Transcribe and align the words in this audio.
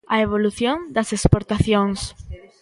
A 0.15 0.17
evolución 0.25 0.77
das 0.95 1.09
exportacións. 1.17 1.99